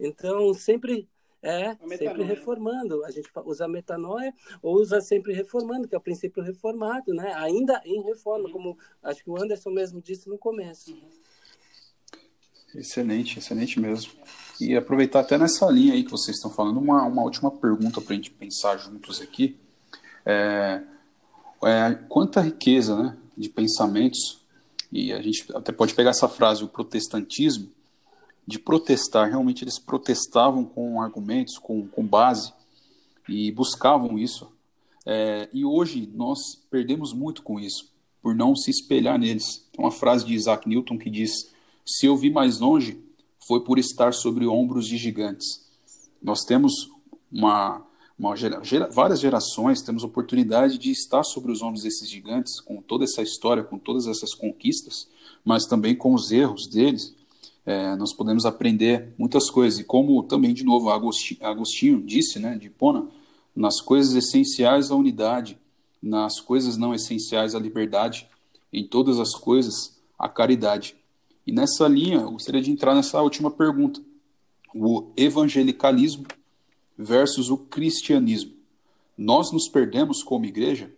[0.00, 1.08] Então sempre
[1.40, 3.04] é sempre reformando.
[3.04, 7.32] A gente usa metanoia ou usa sempre reformando, que é o princípio reformado, né?
[7.34, 8.52] Ainda em reforma, uhum.
[8.52, 10.92] como acho que o Anderson mesmo disse no começo.
[10.92, 11.27] Uhum.
[12.78, 14.12] Excelente, excelente mesmo.
[14.60, 18.12] E aproveitar até nessa linha aí que vocês estão falando, uma, uma última pergunta para
[18.12, 19.56] a gente pensar juntos aqui.
[20.24, 20.82] É,
[21.64, 24.40] é, quanta riqueza né, de pensamentos,
[24.92, 27.68] e a gente até pode pegar essa frase, o protestantismo,
[28.46, 32.52] de protestar, realmente eles protestavam com argumentos, com, com base,
[33.28, 34.50] e buscavam isso.
[35.04, 36.38] É, e hoje nós
[36.70, 39.68] perdemos muito com isso, por não se espelhar neles.
[39.72, 41.50] Tem uma frase de Isaac Newton que diz:
[41.90, 43.02] Se eu vi mais longe,
[43.46, 45.66] foi por estar sobre ombros de gigantes.
[46.22, 46.90] Nós temos
[47.32, 47.82] uma,
[48.18, 52.82] uma gera, gera, várias gerações, temos oportunidade de estar sobre os ombros desses gigantes, com
[52.82, 55.08] toda essa história, com todas essas conquistas,
[55.42, 57.16] mas também com os erros deles.
[57.64, 59.80] É, nós podemos aprender muitas coisas.
[59.80, 63.08] E como também, de novo, Agostinho, Agostinho disse, né, de Pona,
[63.56, 65.58] nas coisas essenciais a unidade,
[66.02, 68.28] nas coisas não essenciais a liberdade,
[68.70, 70.94] em todas as coisas a caridade.
[71.48, 74.02] E nessa linha, eu gostaria de entrar nessa última pergunta:
[74.74, 76.26] o evangelicalismo
[76.94, 78.54] versus o cristianismo.
[79.16, 80.92] Nós nos perdemos como igreja?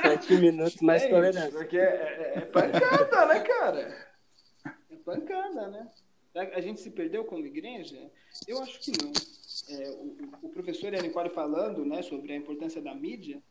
[0.00, 1.50] Sete minutos mais tolerante.
[1.50, 4.08] Porque é, é, é pancada, né, cara?
[4.64, 5.88] É pancada, né?
[6.54, 7.98] A gente se perdeu como igreja?
[8.46, 9.12] Eu acho que não.
[9.70, 13.42] É, o, o, professor Nicole falando né, sobre a importância da mídia,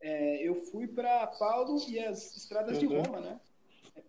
[0.00, 2.88] é, eu fui para Paulo e as estradas uhum.
[2.88, 3.40] de Roma, né?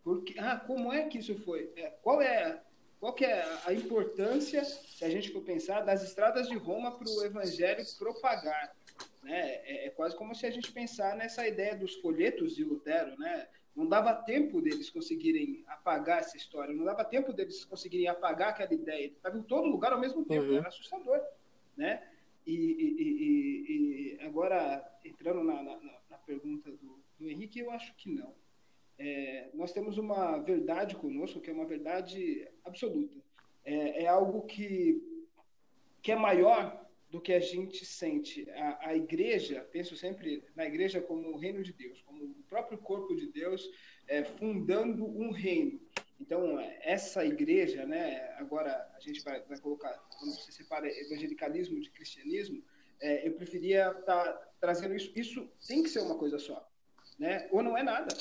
[0.04, 1.72] Porque, ah, como é que isso foi?
[1.76, 2.62] É, qual é
[3.02, 7.10] qual que é a importância, se a gente for pensar, das estradas de Roma para
[7.10, 8.76] o evangelho propagar?
[9.24, 9.40] Né?
[9.64, 13.48] É, é, quase como se a gente pensar nessa ideia dos folhetos de Lutero, né?
[13.76, 18.74] Não dava tempo deles conseguirem apagar essa história, não dava tempo deles conseguirem apagar aquela
[18.74, 19.08] ideia.
[19.08, 20.58] Estava em todo lugar ao mesmo tempo, uhum.
[20.58, 21.20] era assustador,
[21.76, 22.08] né?
[22.46, 27.96] E, e, e, e agora, entrando na, na, na pergunta do, do, Henrique, eu acho
[27.96, 28.34] que não.
[28.98, 33.16] É, nós temos uma verdade conosco que é uma verdade absoluta.
[33.64, 35.02] É, é, algo que,
[36.02, 38.50] que é maior do que a gente sente.
[38.52, 42.78] A, a igreja, penso sempre na igreja como o reino de Deus, como o próprio
[42.78, 43.70] corpo de Deus
[44.08, 45.80] é, fundando um reino.
[46.22, 51.90] Então, essa igreja, né, agora a gente vai, vai colocar, quando você separa evangelicalismo de
[51.90, 52.64] cristianismo,
[53.00, 55.12] é, eu preferia estar tá trazendo isso.
[55.16, 56.70] Isso tem que ser uma coisa só,
[57.18, 57.50] né?
[57.52, 58.16] Ou não é nada,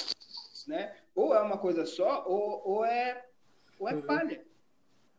[0.67, 0.97] né?
[1.15, 3.27] Ou é uma coisa só, ou, ou é,
[3.79, 4.03] ou é uhum.
[4.03, 4.43] palha,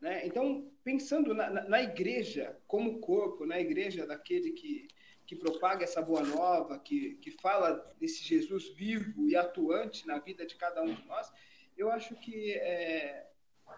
[0.02, 0.26] né?
[0.26, 4.88] Então, pensando na, na, na igreja como corpo, na igreja daquele que,
[5.28, 10.48] que propaga essa boa nova, que, que fala desse Jesus vivo e atuante na vida
[10.48, 11.32] de cada um de nós,
[11.78, 13.28] eu acho que, é,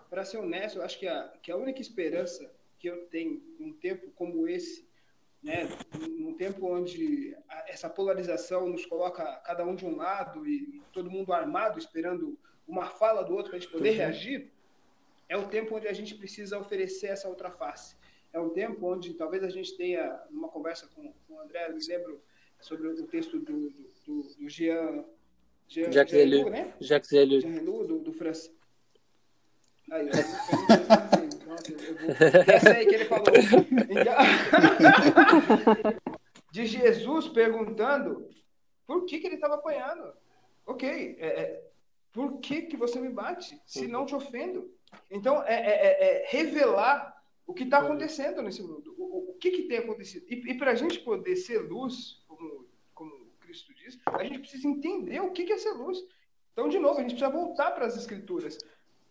[0.10, 3.73] para ser honesto, eu acho que a, que a única esperança que eu tenho num
[3.73, 4.86] tempo como esse,
[5.41, 5.67] né,
[6.17, 7.36] num tempo onde
[7.67, 12.88] essa polarização nos coloca cada um de um lado e todo mundo armado, esperando uma
[12.88, 13.95] fala do outro para a gente poder uhum.
[13.95, 14.51] reagir,
[15.27, 17.95] é o tempo onde a gente precisa oferecer essa outra face.
[18.32, 21.75] É um tempo onde talvez a gente tenha, numa conversa com, com o André, eu
[21.75, 22.21] me lembro
[22.60, 25.03] sobre o texto do, do, do, do Jean,
[25.73, 26.71] Jean, Jacques Leloup, né?
[26.79, 27.41] Jacques Leloup.
[27.41, 28.53] Jean do, do francês.
[29.91, 32.09] Aí, eu, eu, eu, nossa, eu vou...
[32.47, 33.25] Essa aí que ele falou.
[36.51, 38.29] De Jesus perguntando
[38.86, 40.13] por que, que ele estava apanhando.
[40.67, 41.71] Ok, é, é,
[42.12, 44.71] por que, que você me bate se não te ofendo?
[45.09, 49.49] Então, é, é, é, é revelar o que está acontecendo nesse mundo, o, o que,
[49.49, 50.23] que, tem acontecido.
[50.29, 52.67] E, e para a gente poder ser luz, como
[53.53, 55.99] Cristo diz, a gente precisa entender o que, que é ser luz.
[56.51, 58.57] Então, de novo, a gente precisa voltar para as Escrituras.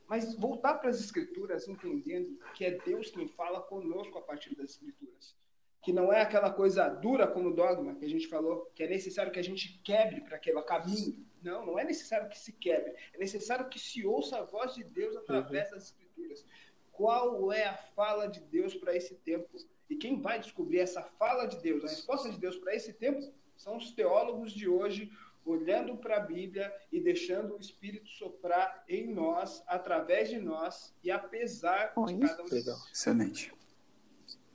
[0.08, 4.70] Mas voltar para as Escrituras entendendo que é Deus quem fala conosco a partir das
[4.70, 5.36] Escrituras.
[5.80, 9.32] Que não é aquela coisa dura como dogma que a gente falou, que é necessário
[9.32, 11.24] que a gente quebre para aquele caminho.
[11.40, 12.94] Não, não é necessário que se quebre.
[13.12, 15.74] É necessário que se ouça a voz de Deus através uhum.
[15.74, 16.44] das Escrituras.
[16.90, 19.48] Qual é a fala de Deus para esse tempo?
[19.88, 23.20] E quem vai descobrir essa fala de Deus, a resposta de Deus para esse tempo,
[23.62, 25.10] são os teólogos de hoje,
[25.44, 31.10] olhando para a Bíblia e deixando o Espírito soprar em nós, através de nós e
[31.10, 32.90] apesar de cada um de nós.
[32.92, 33.52] Excelente.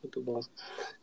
[0.04, 0.40] Muito bom.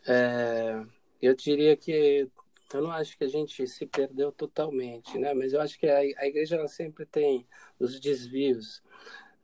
[0.06, 0.84] É,
[1.20, 2.30] eu diria que
[2.72, 5.32] eu não acho que a gente se perdeu totalmente, né?
[5.34, 7.46] Mas eu acho que a, a igreja ela sempre tem
[7.78, 8.82] os desvios.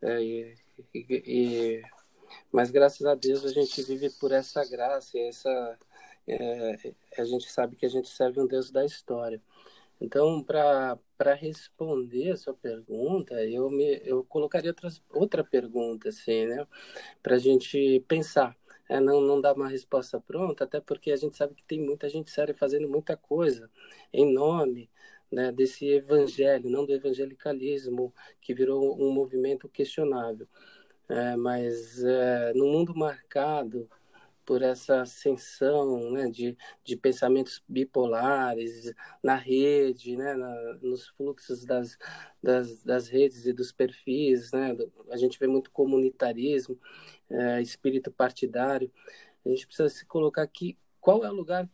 [0.03, 0.59] É, e,
[0.95, 1.83] e, e,
[2.51, 5.79] mas graças a Deus a gente vive por essa graça, essa
[6.31, 9.41] é, a gente sabe que a gente serve um Deus da história.
[10.01, 10.99] Então, para
[11.35, 16.67] responder a sua pergunta, eu me eu colocaria outras, outra pergunta, assim, né?
[17.23, 18.57] Para a gente pensar
[18.91, 22.09] é, não, não dá uma resposta pronta, até porque a gente sabe que tem muita
[22.09, 23.71] gente séria fazendo muita coisa
[24.13, 24.91] em nome
[25.31, 30.49] né, desse evangelho, não do evangelicalismo, que virou um movimento questionável.
[31.09, 33.89] É, mas é, no mundo marcado
[34.51, 41.97] por essa ascensão né, de, de pensamentos bipolares na rede, né, na, nos fluxos das,
[42.43, 44.77] das, das, redes e dos perfis, né,
[45.09, 46.77] a gente vê muito comunitarismo,
[47.31, 48.93] é, espírito partidário.
[49.47, 51.71] A gente precisa se colocar aqui qual é o lugar,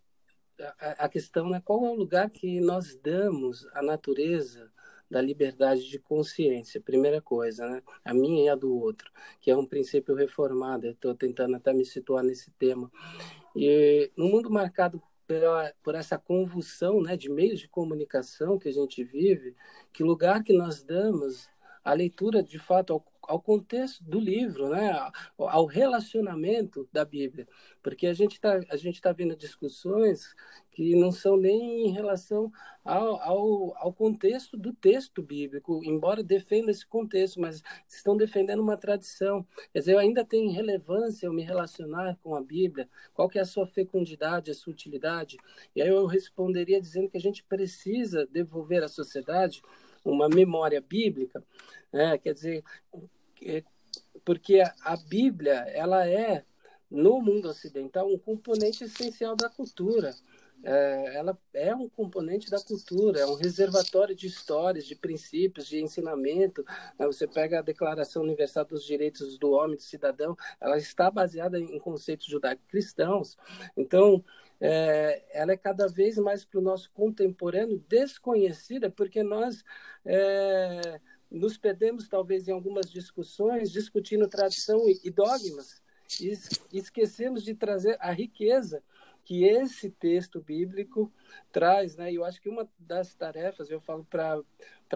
[0.79, 4.71] a, a questão é né, qual é o lugar que nós damos à natureza
[5.11, 7.83] da liberdade de consciência, primeira coisa, né?
[8.05, 10.87] A minha e a do outro, que é um princípio reformado.
[10.87, 12.91] Estou tentando até me situar nesse tema.
[13.55, 18.73] E no mundo marcado pela, por essa convulsão, né, de meios de comunicação que a
[18.73, 19.55] gente vive,
[19.93, 21.49] que lugar que nós damos
[21.85, 24.93] à leitura, de fato, ao ao contexto do livro, né?
[25.37, 27.47] ao relacionamento da Bíblia,
[27.83, 30.35] porque a gente está a gente tá vendo discussões
[30.77, 32.53] que não são nem em relação
[32.85, 38.77] ao, ao, ao contexto do texto bíblico, embora defenda esse contexto, mas estão defendendo uma
[38.77, 39.47] tradição.
[39.73, 42.89] Quer dizer, ainda tem relevância eu me relacionar com a Bíblia?
[43.15, 45.39] Qual que é a sua fecundidade, a sua utilidade?
[45.75, 49.63] E aí eu responderia dizendo que a gente precisa devolver à sociedade
[50.05, 51.43] uma memória bíblica,
[51.93, 52.19] né?
[52.19, 52.63] quer dizer,
[53.43, 53.63] é,
[54.25, 56.45] porque a Bíblia ela é
[56.91, 60.15] no mundo ocidental um componente essencial da cultura.
[60.65, 65.81] É, ela é um componente da cultura, é um reservatório de histórias, de princípios, de
[65.81, 66.65] ensinamento.
[66.99, 67.07] Né?
[67.07, 71.79] Você pega a Declaração Universal dos Direitos do Homem do Cidadão, ela está baseada em
[71.79, 73.37] conceitos judaico-cristãos.
[73.77, 74.25] Então,
[74.61, 79.63] é, ela é cada vez mais para o nosso contemporâneo desconhecida, porque nós
[80.05, 85.83] é, nos perdemos talvez em algumas discussões discutindo tradição e dogmas
[86.21, 86.33] e
[86.73, 88.83] esquecemos de trazer a riqueza
[89.25, 91.13] que esse texto bíblico
[91.51, 92.13] traz, né?
[92.13, 94.43] E eu acho que uma das tarefas, eu falo para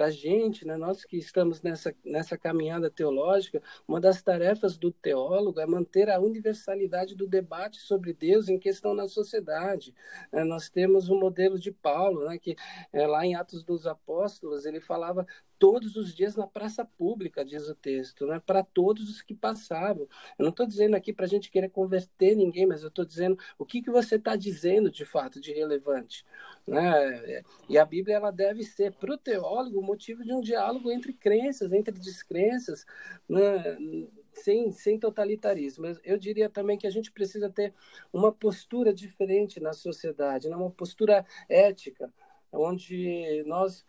[0.07, 5.59] a gente, né, nós que estamos nessa, nessa caminhada teológica, uma das tarefas do teólogo
[5.61, 9.95] é manter a universalidade do debate sobre Deus em questão na sociedade.
[10.33, 12.57] É, nós temos o um modelo de Paulo, né, que
[12.93, 15.27] é, lá em Atos dos Apóstolos, ele falava
[15.61, 18.41] todos os dias na praça pública, diz o texto, né?
[18.45, 20.09] para todos os que passavam.
[20.39, 23.39] Eu não estou dizendo aqui para a gente querer converter ninguém, mas eu estou dizendo
[23.59, 26.20] o que, que você está dizendo de fato de relevante.
[26.67, 27.43] Né?
[27.69, 31.73] E a Bíblia ela deve ser para o teólogo motivo de um diálogo entre crenças,
[31.73, 32.87] entre descrenças,
[33.29, 33.77] né?
[34.33, 35.87] sem, sem totalitarismo.
[36.05, 37.75] Eu diria também que a gente precisa ter
[38.13, 40.57] uma postura diferente na sociedade, né?
[40.57, 42.13] uma postura ética,
[42.53, 43.85] onde nós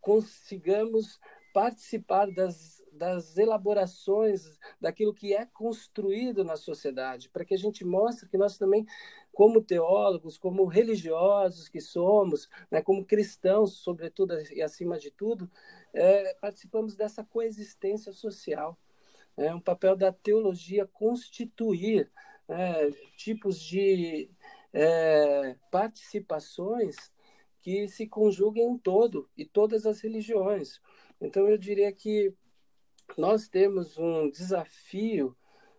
[0.00, 1.18] consigamos
[1.52, 8.28] participar das, das elaborações daquilo que é construído na sociedade, para que a gente mostre
[8.28, 8.86] que nós também,
[9.38, 15.48] como teólogos, como religiosos que somos, né, como cristãos, sobretudo e acima de tudo,
[15.94, 18.76] é, participamos dessa coexistência social.
[19.36, 22.10] É um papel da teologia constituir
[22.48, 24.28] é, tipos de
[24.72, 26.96] é, participações
[27.62, 30.80] que se conjuguem em todo e todas as religiões.
[31.20, 32.34] Então, eu diria que
[33.16, 35.36] nós temos um desafio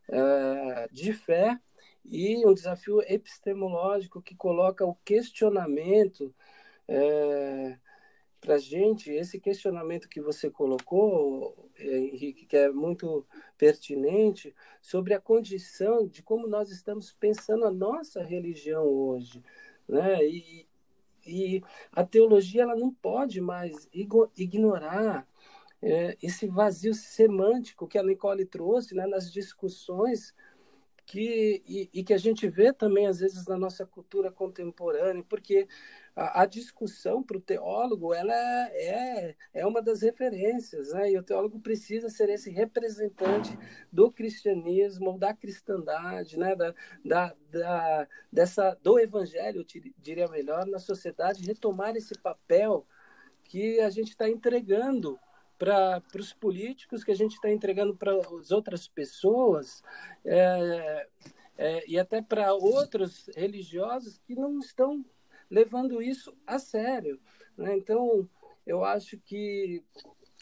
[0.08, 1.60] é, de fé
[2.06, 6.34] e um desafio epistemológico que coloca o questionamento
[6.88, 7.78] é,
[8.40, 13.26] para gente, esse questionamento que você colocou, eh, Henrique, que é muito
[13.58, 19.44] pertinente, sobre a condição de como nós estamos pensando a nossa religião hoje.
[19.88, 20.26] Né?
[20.26, 20.68] E,
[21.26, 23.90] e a teologia ela não pode mais
[24.38, 25.28] ignorar
[25.82, 30.34] é, esse vazio semântico que a Nicole trouxe né, nas discussões
[31.10, 35.68] que, e, e, que a gente vê também, às vezes, na nossa cultura contemporânea, porque
[36.16, 38.32] a, a discussão para o teólogo ela
[38.74, 41.10] é, é uma das referências, né?
[41.12, 43.58] e o teólogo precisa ser esse representante
[43.92, 46.56] do cristianismo, ou da cristandade, né?
[46.56, 52.86] da, da, da, dessa, do evangelho, eu diria melhor, na sociedade, retomar esse papel
[53.46, 55.20] que a gente está entregando
[55.60, 59.84] para os políticos, que a gente está entregando para as outras pessoas,
[60.24, 61.08] é,
[61.58, 65.06] é, e até para outros religiosos que não estão
[65.52, 67.20] levando isso a sério.
[67.58, 67.76] Né?
[67.76, 68.28] Então,
[68.66, 69.84] eu acho que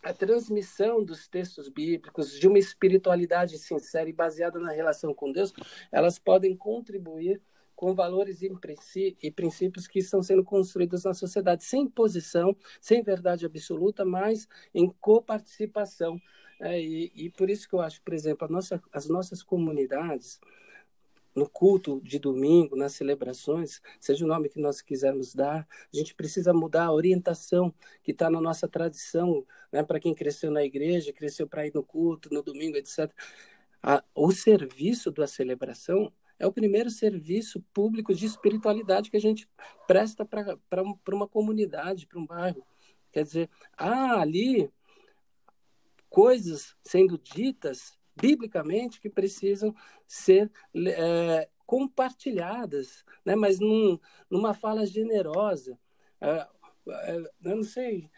[0.04, 5.52] a transmissão dos textos bíblicos, de uma espiritualidade sincera e baseada na relação com Deus,
[5.92, 7.42] elas podem contribuir
[7.78, 14.04] com valores e princípios que estão sendo construídos na sociedade, sem imposição, sem verdade absoluta,
[14.04, 16.20] mas em coparticipação.
[16.60, 20.42] É, e, e, por isso que eu acho, por exemplo, nossa, as nossas comunidades,
[21.36, 26.16] no culto de domingo, nas celebrações, seja o nome que nós quisermos dar, a gente
[26.16, 31.14] precisa mudar a orientação que está na nossa tradição, né, para quem cresceu na igreja,
[31.14, 33.14] cresceu para ir no culto, no domingo, etc.
[33.84, 39.50] A, o serviço da celebração é o primeiro serviço público de espiritualidade que a gente
[39.88, 42.66] presta para uma comunidade, para um bairro.
[43.12, 44.72] Quer dizer, há ali
[46.10, 49.76] coisas sendo ditas biblicamente que precisam
[50.08, 53.36] ser é, compartilhadas, né?
[53.36, 55.78] mas num, numa fala generosa.
[56.20, 56.48] É,
[56.90, 58.10] é, eu não sei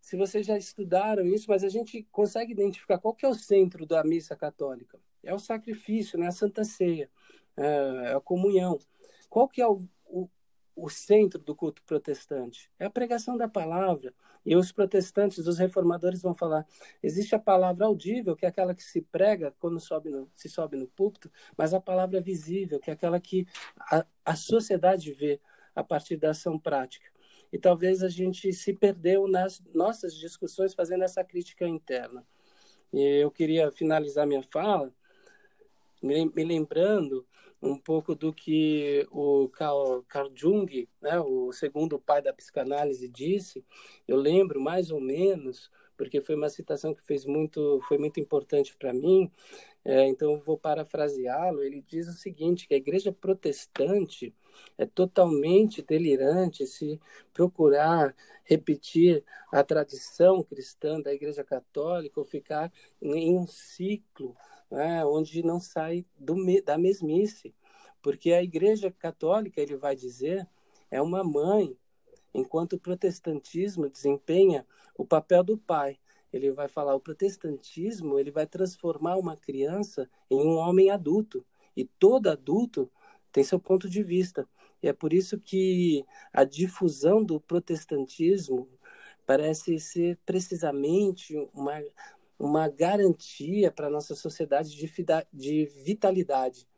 [0.00, 3.84] se vocês já estudaram isso, mas a gente consegue identificar qual que é o centro
[3.86, 4.98] da missa católica.
[5.22, 6.28] É o sacrifício, né?
[6.28, 7.10] a Santa Ceia.
[7.58, 8.78] É, a comunhão.
[9.28, 10.28] Qual que é o, o,
[10.76, 12.70] o centro do culto protestante?
[12.78, 14.14] É a pregação da palavra.
[14.46, 16.64] E os protestantes, os reformadores vão falar:
[17.02, 20.76] existe a palavra audível, que é aquela que se prega quando sobe no, se sobe
[20.76, 23.44] no púlpito, mas a palavra visível, que é aquela que
[23.90, 25.40] a, a sociedade vê
[25.74, 27.10] a partir da ação prática.
[27.52, 32.24] E talvez a gente se perdeu nas nossas discussões fazendo essa crítica interna.
[32.92, 34.92] E eu queria finalizar minha fala
[36.02, 37.26] me lembrando
[37.60, 43.64] um pouco do que o Carl, Carl Jung, né, o segundo pai da psicanálise, disse.
[44.06, 48.76] Eu lembro mais ou menos, porque foi uma citação que fez muito, foi muito importante
[48.76, 49.30] para mim.
[49.84, 51.62] É, então vou parafraseá-lo.
[51.62, 54.34] Ele diz o seguinte: que a Igreja Protestante
[54.76, 57.00] é totalmente delirante se
[57.32, 64.36] procurar repetir a tradição cristã da Igreja Católica ou ficar em um ciclo
[64.70, 67.54] né, onde não sai do, da mesmice,
[68.02, 70.48] porque a Igreja Católica, ele vai dizer,
[70.90, 71.76] é uma mãe,
[72.32, 75.98] enquanto o protestantismo desempenha o papel do pai.
[76.32, 81.44] Ele vai falar, o protestantismo ele vai transformar uma criança em um homem adulto,
[81.76, 82.90] e todo adulto
[83.32, 84.46] tem seu ponto de vista.
[84.82, 88.68] E é por isso que a difusão do protestantismo
[89.26, 91.82] parece ser precisamente uma,
[92.38, 94.90] uma garantia para a nossa sociedade de,
[95.32, 96.68] de vitalidade.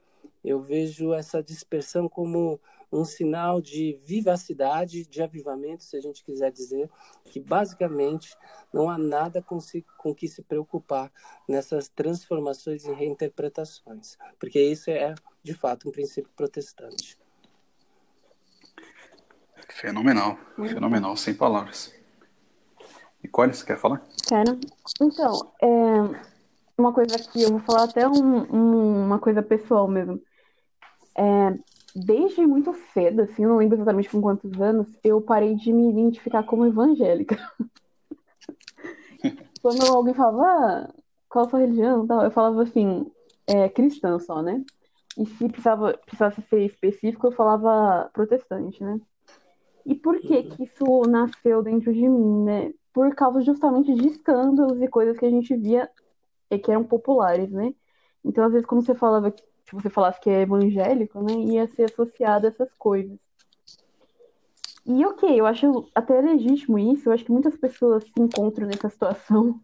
[0.42, 2.58] Eu vejo essa dispersão como
[2.90, 6.90] um sinal de vivacidade, de avivamento, se a gente quiser dizer,
[7.26, 8.34] que basicamente
[8.72, 9.58] não há nada com,
[9.98, 11.12] com que se preocupar
[11.46, 17.18] nessas transformações e reinterpretações, porque isso é, de fato, um princípio protestante.
[19.68, 21.99] Fenomenal, fenomenal, sem palavras.
[23.22, 24.04] Nicole, você quer falar?
[24.26, 24.58] Quero.
[25.00, 25.66] Então, é,
[26.76, 30.20] uma coisa aqui, eu vou falar até um, um, uma coisa pessoal mesmo.
[31.16, 31.54] É,
[31.94, 36.42] desde muito cedo, assim, não lembro exatamente com quantos anos, eu parei de me identificar
[36.42, 37.38] como evangélica.
[39.62, 40.90] Quando alguém falava, ah,
[41.28, 42.06] qual a sua religião?
[42.22, 43.06] Eu falava assim,
[43.46, 44.64] é, cristã só, né?
[45.18, 48.98] E se precisava, precisasse ser específico, eu falava protestante, né?
[49.84, 50.48] E por que uhum.
[50.50, 52.72] que isso nasceu dentro de mim, né?
[52.93, 55.88] Por causa justamente de escândalos e coisas que a gente via
[56.51, 57.74] e que eram populares, né?
[58.24, 61.84] Então, às vezes, quando você falava, se você falasse que é evangélico, né, ia ser
[61.84, 63.18] associado a essas coisas.
[64.84, 68.88] E ok, eu acho até legítimo isso, eu acho que muitas pessoas se encontram nessa
[68.88, 69.61] situação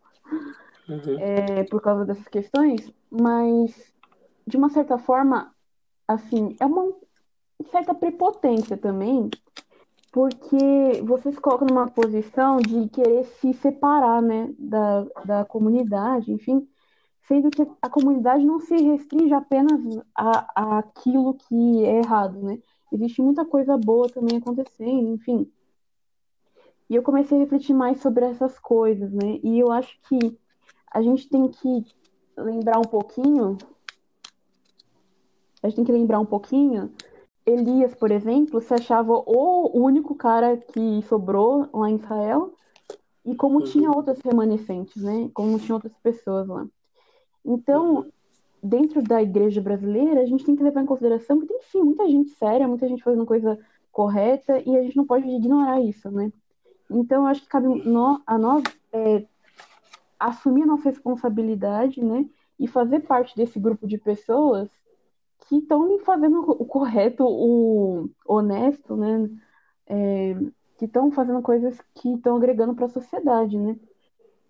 [0.88, 1.18] uhum.
[1.18, 3.92] é, por causa dessas questões, mas
[4.46, 5.52] de uma certa forma,
[6.06, 6.92] assim, é uma
[7.70, 9.28] certa prepotência também,
[10.16, 16.66] porque você se coloca numa posição de querer se separar, né, da, da comunidade, enfim,
[17.28, 19.78] sendo que a comunidade não se restringe apenas
[20.14, 22.58] a, a aquilo que é errado, né?
[22.90, 25.52] Existe muita coisa boa também acontecendo, enfim.
[26.88, 29.38] E eu comecei a refletir mais sobre essas coisas, né?
[29.44, 30.34] E eu acho que
[30.90, 31.84] a gente tem que
[32.38, 33.58] lembrar um pouquinho.
[35.62, 36.90] A gente tem que lembrar um pouquinho.
[37.46, 42.52] Elias, por exemplo, se achava o único cara que sobrou lá em Israel.
[43.24, 43.64] E como uhum.
[43.64, 45.30] tinha outras remanescentes, né?
[45.32, 46.66] Como tinha outras pessoas lá.
[47.44, 48.10] Então, uhum.
[48.60, 52.08] dentro da igreja brasileira, a gente tem que levar em consideração que tem sim muita
[52.08, 53.58] gente séria, muita gente fazendo coisa
[53.92, 56.32] correta e a gente não pode ignorar isso, né?
[56.90, 59.24] Então, eu acho que cabe no, a nós é,
[60.18, 62.26] assumir a nossa responsabilidade, né?
[62.58, 64.68] E fazer parte desse grupo de pessoas
[65.48, 69.30] que estão fazendo o correto, o honesto, né?
[69.86, 70.34] É,
[70.76, 73.76] que estão fazendo coisas que estão agregando para a sociedade, né?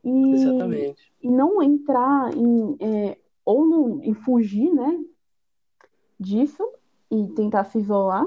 [0.03, 1.13] E, Exatamente.
[1.23, 2.77] E não entrar em.
[2.81, 5.05] É, ou no, em fugir, né?
[6.19, 6.67] Disso
[7.11, 8.27] e tentar se isolar,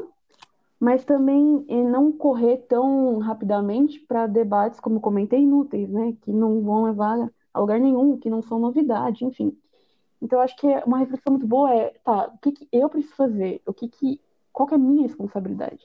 [0.80, 6.16] mas também não correr tão rapidamente para debates, como comentei, inúteis, né?
[6.22, 9.58] Que não vão levar a lugar nenhum, que não são novidade, enfim.
[10.22, 13.62] Então, acho que uma reflexão muito boa é, tá, o que, que eu preciso fazer?
[13.66, 15.84] O que que, qual que é a minha responsabilidade?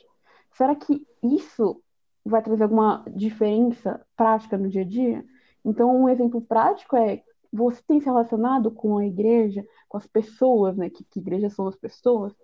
[0.52, 1.80] Será que isso
[2.24, 5.24] vai trazer alguma diferença prática no dia a dia?
[5.64, 7.22] Então, um exemplo prático é
[7.52, 10.90] você tem se relacionado com a igreja, com as pessoas, né?
[10.90, 12.34] Que, que igreja são as pessoas?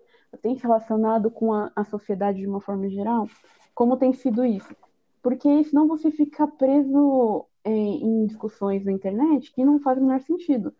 [0.41, 3.27] Tem se relacionado com a, a sociedade de uma forma geral?
[3.75, 4.73] Como tem sido isso?
[5.21, 10.21] Porque senão você fica preso é, em discussões na internet que não fazem o menor
[10.21, 10.73] sentido.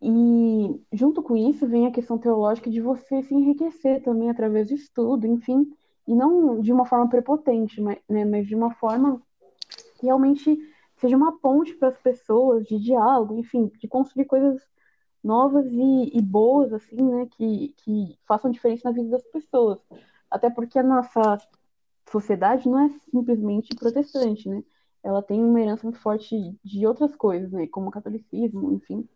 [0.00, 4.74] E junto com isso vem a questão teológica de você se enriquecer também através de
[4.74, 5.72] estudo, enfim,
[6.06, 9.20] e não de uma forma prepotente, mas, né, mas de uma forma
[9.98, 10.58] que realmente
[10.96, 14.60] seja uma ponte para as pessoas de diálogo, enfim, de construir coisas
[15.22, 19.78] novas e, e, boas, assim, né, que, que façam diferença na vida das pessoas.
[20.30, 21.38] Até porque a nossa
[22.10, 24.62] sociedade não é simplesmente protestante, né?
[25.02, 29.08] Ela tem uma herança muito forte de outras coisas, né, como o catolicismo, enfim.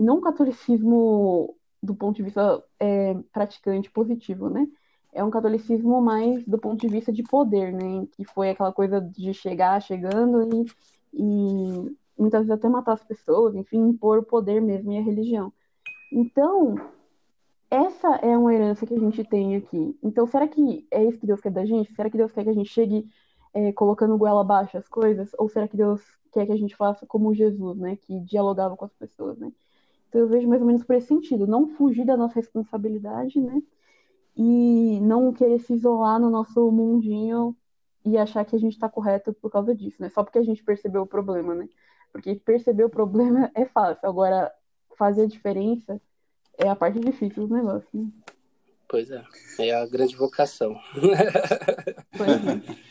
[0.00, 4.66] E não o catolicismo do ponto de vista é, praticante positivo, né?
[5.12, 8.06] É um catolicismo mais do ponto de vista de poder, né?
[8.12, 10.66] Que foi aquela coisa de chegar chegando e
[11.12, 15.52] e muitas vezes até matar as pessoas, enfim, impor o poder mesmo e a religião.
[16.12, 16.76] Então,
[17.70, 19.98] essa é uma herança que a gente tem aqui.
[20.02, 21.92] Então, será que é isso que Deus quer da gente?
[21.94, 23.06] Será que Deus quer que a gente chegue
[23.52, 25.30] é, colocando goela abaixo as coisas?
[25.38, 26.00] Ou será que Deus
[26.32, 27.96] quer que a gente faça como Jesus, né?
[27.96, 29.52] Que dialogava com as pessoas, né?
[30.10, 31.46] Então, eu vejo mais ou menos por esse sentido.
[31.46, 33.62] Não fugir da nossa responsabilidade, né?
[34.36, 37.56] E não querer se isolar no nosso mundinho
[38.04, 40.08] e achar que a gente está correto por causa disso, né?
[40.08, 41.68] Só porque a gente percebeu o problema, né?
[42.12, 44.52] Porque perceber o problema é fácil, agora
[44.98, 46.00] fazer a diferença
[46.58, 48.10] é a parte difícil do negócio, né?
[48.88, 49.22] Pois é,
[49.60, 50.76] é a grande vocação.
[52.16, 52.90] Pois é.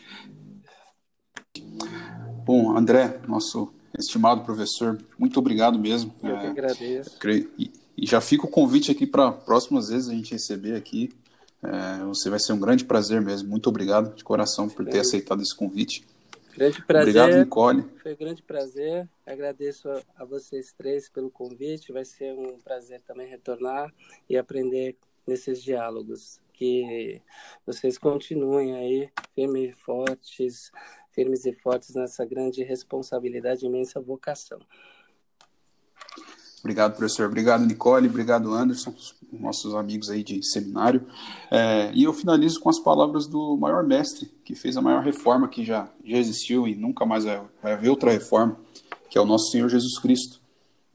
[2.46, 6.14] Bom, André, nosso estimado professor, muito obrigado mesmo.
[6.22, 7.18] Eu que é, agradeço.
[7.58, 11.10] E, e já fica o convite aqui para próximas vezes a gente receber aqui
[11.62, 13.48] é, você vai ser um grande prazer mesmo.
[13.48, 16.04] Muito obrigado de coração por ter aceitado esse convite.
[16.56, 17.08] Grande prazer.
[17.08, 17.84] Obrigado, Nicole.
[18.02, 19.08] Foi um grande prazer.
[19.26, 21.92] Agradeço a, a vocês três pelo convite.
[21.92, 23.92] Vai ser um prazer também retornar
[24.28, 24.96] e aprender
[25.26, 26.40] nesses diálogos.
[26.52, 27.22] Que
[27.64, 30.70] vocês continuem aí firmes e fortes,
[31.20, 34.58] firmes e fortes nessa grande responsabilidade, imensa vocação.
[36.60, 37.26] Obrigado, professor.
[37.26, 38.08] Obrigado, Nicole.
[38.08, 38.94] Obrigado, Anderson,
[39.30, 41.06] nossos amigos aí de seminário.
[41.50, 45.46] É, e eu finalizo com as palavras do maior mestre, que fez a maior reforma
[45.46, 48.58] que já, já existiu e nunca mais vai, vai haver outra reforma,
[49.10, 50.40] que é o nosso Senhor Jesus Cristo.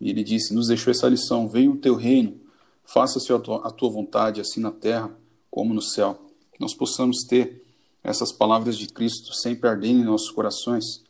[0.01, 2.39] E ele disse: Nos deixou essa lição: Venha o teu reino,
[2.84, 5.11] faça-se a tua, a tua vontade, assim na terra
[5.51, 6.19] como no céu.
[6.51, 7.64] Que nós possamos ter
[8.06, 11.03] essas palavras de Cristo sempre ardendo em nossos corações.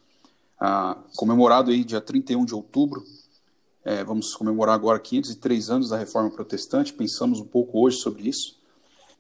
[0.59, 3.03] Ah, comemorado aí dia 31 de outubro,
[3.83, 8.57] é, vamos comemorar agora 503 anos da Reforma Protestante, pensamos um pouco hoje sobre isso.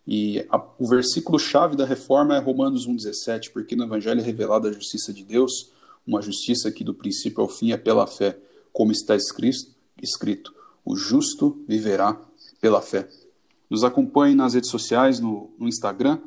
[0.07, 4.71] E a, o versículo-chave da reforma é Romanos 1,17, porque no Evangelho é revelada a
[4.71, 5.71] justiça de Deus,
[6.07, 8.37] uma justiça que do princípio ao fim é pela fé,
[8.71, 10.53] como está escrito, escrito
[10.85, 12.19] o justo viverá
[12.61, 13.09] pela fé.
[13.69, 16.19] Nos acompanhe nas redes sociais, no, no Instagram,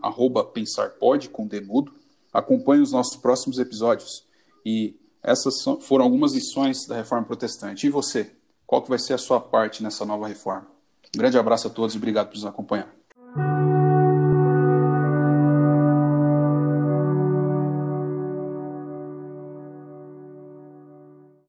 [0.53, 1.93] pensarpod, com demudo.
[2.32, 4.24] Acompanhe os nossos próximos episódios.
[4.64, 7.86] E essas são, foram algumas lições da Reforma Protestante.
[7.86, 8.32] E você?
[8.66, 10.66] Qual que vai ser a sua parte nessa nova reforma?
[11.14, 12.97] Um grande abraço a todos e obrigado por nos acompanhar.